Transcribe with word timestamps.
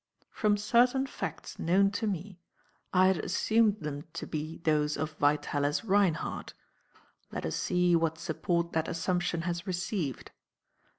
From 0.31 0.57
certain 0.57 1.05
facts 1.05 1.59
known 1.59 1.91
to 1.91 2.07
me, 2.07 2.39
I 2.91 3.05
had 3.05 3.17
assumed 3.19 3.81
them 3.81 4.05
to 4.13 4.25
be 4.25 4.57
those 4.63 4.97
of 4.97 5.11
Vitalis 5.19 5.85
Reinhardt. 5.85 6.55
Let 7.31 7.45
us 7.45 7.55
see 7.55 7.95
what 7.95 8.17
support 8.17 8.71
that 8.71 8.87
assumption 8.87 9.43
has 9.43 9.67
received. 9.67 10.31